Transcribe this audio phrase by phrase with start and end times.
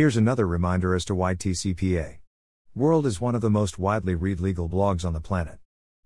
[0.00, 2.20] Here's another reminder as to why TCPA.
[2.74, 5.58] World is one of the most widely read legal blogs on the planet.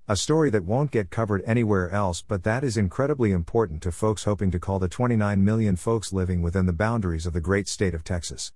[0.08, 4.24] A story that won't get covered anywhere else, but that is incredibly important to folks
[4.24, 7.94] hoping to call the 29 million folks living within the boundaries of the great state
[7.94, 8.52] of Texas.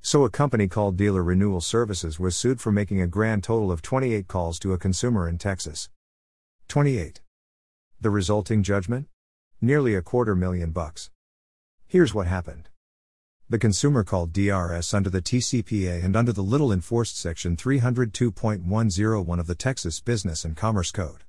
[0.00, 3.82] So, a company called Dealer Renewal Services was sued for making a grand total of
[3.82, 5.90] 28 calls to a consumer in Texas.
[6.66, 7.20] 28.
[8.00, 9.06] The resulting judgment?
[9.60, 11.12] Nearly a quarter million bucks.
[11.86, 12.68] Here's what happened.
[13.48, 19.46] The consumer called DRS under the TCPA and under the little enforced section 302.101 of
[19.46, 21.22] the Texas Business and Commerce Code.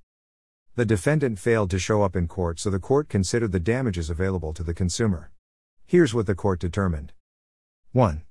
[0.74, 4.52] The defendant failed to show up in court, so the court considered the damages available
[4.54, 5.30] to the consumer.
[5.86, 7.14] Here's what the court determined
[7.92, 8.24] 1.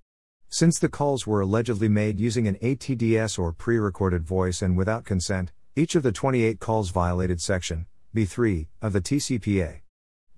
[0.48, 5.04] Since the calls were allegedly made using an ATDS or pre recorded voice and without
[5.04, 9.82] consent, each of the 28 calls violated Section B3 of the TCPA.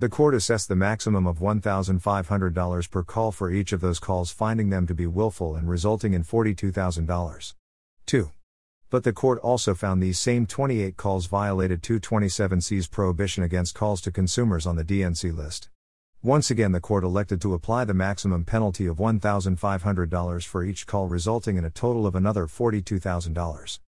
[0.01, 4.71] The court assessed the maximum of $1,500 per call for each of those calls, finding
[4.71, 7.55] them to be willful and resulting in $42,000.
[8.07, 8.31] 2.
[8.91, 14.13] But the court also found these same 28 calls violated 227C's prohibition against calls to
[14.13, 15.69] consumers on the DNC list.
[16.23, 21.09] Once again, the court elected to apply the maximum penalty of $1,500 for each call,
[21.09, 23.81] resulting in a total of another $42,000.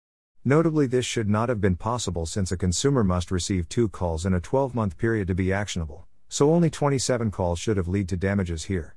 [0.46, 4.34] Notably, this should not have been possible since a consumer must receive two calls in
[4.34, 8.18] a 12 month period to be actionable, so only 27 calls should have led to
[8.18, 8.96] damages here.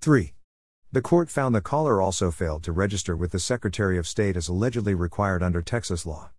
[0.00, 0.34] 3.
[0.92, 4.48] The court found the caller also failed to register with the Secretary of State as
[4.48, 6.30] allegedly required under Texas law.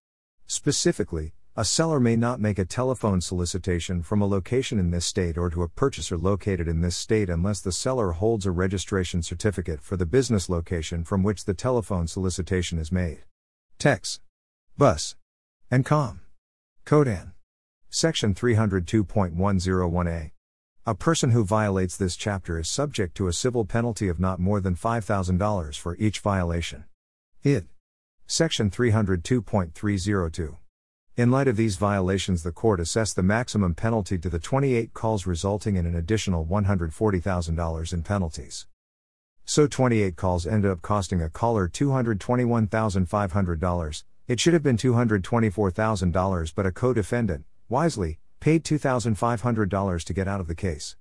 [0.45, 5.37] Specifically, a seller may not make a telephone solicitation from a location in this state
[5.37, 9.81] or to a purchaser located in this state unless the seller holds a registration certificate
[9.81, 13.23] for the business location from which the telephone solicitation is made.
[13.79, 14.19] Tex.
[14.75, 15.15] Bus.
[15.69, 16.21] And Com.
[16.83, 17.33] Codan.
[17.91, 20.31] Section 302.101a.
[20.87, 24.59] A person who violates this chapter is subject to a civil penalty of not more
[24.59, 26.85] than $5,000 for each violation.
[27.43, 27.67] Id.
[28.25, 30.57] Section 302.302.
[31.17, 35.27] In light of these violations, the court assessed the maximum penalty to the 28 calls,
[35.27, 38.65] resulting in an additional $140,000 in penalties.
[39.45, 46.65] So 28 calls ended up costing a caller $221,500, it should have been $224,000, but
[46.65, 50.95] a co defendant, wisely, paid $2,500 to get out of the case.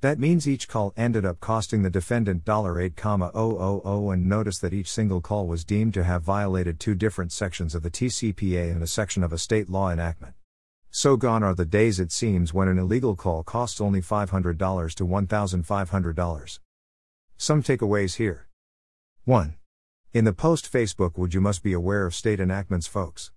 [0.00, 5.20] That means each call ended up costing the defendant $8,000 and notice that each single
[5.20, 9.24] call was deemed to have violated two different sections of the TCPA and a section
[9.24, 10.34] of a state law enactment.
[10.90, 15.06] So gone are the days it seems when an illegal call costs only $500 to
[15.06, 16.58] $1,500.
[17.36, 18.48] Some takeaways here.
[19.24, 19.56] 1.
[20.14, 23.30] In the post Facebook would you must be aware of state enactments, folks.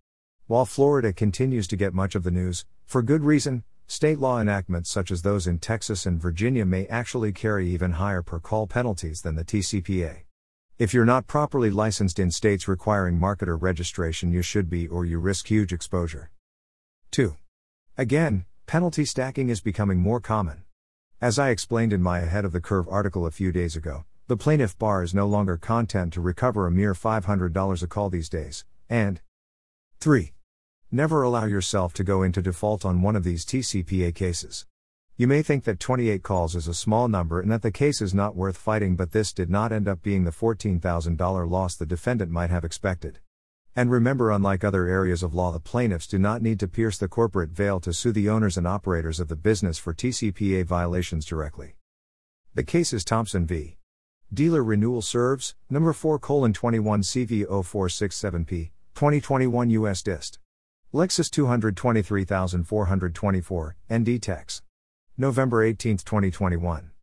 [0.48, 4.90] While Florida continues to get much of the news, for good reason, state law enactments
[4.90, 9.22] such as those in Texas and Virginia may actually carry even higher per call penalties
[9.22, 10.22] than the TCPA.
[10.80, 15.20] If you're not properly licensed in states requiring marketer registration, you should be or you
[15.20, 16.32] risk huge exposure.
[17.12, 17.36] 2.
[17.98, 20.64] Again, penalty stacking is becoming more common.
[21.20, 24.38] As I explained in my Ahead of the Curve article a few days ago, the
[24.38, 28.64] plaintiff bar is no longer content to recover a mere $500 a call these days.
[28.90, 29.20] And
[30.00, 30.32] 3.
[30.90, 34.66] Never allow yourself to go into default on one of these TCPA cases.
[35.18, 38.14] You may think that 28 calls is a small number and that the case is
[38.14, 42.32] not worth fighting, but this did not end up being the $14,000 loss the defendant
[42.32, 43.20] might have expected.
[43.76, 47.10] And remember, unlike other areas of law, the plaintiffs do not need to pierce the
[47.10, 51.76] corporate veil to sue the owners and operators of the business for TCPA violations directly.
[52.54, 53.76] The case is Thompson v.
[54.34, 60.40] Dealer renewal serves, number 4 colon 21 CV 0467P, 2021 US Dist.
[60.94, 64.62] LEXIS 223424, ND Tex.
[65.18, 66.92] November 18, 2021.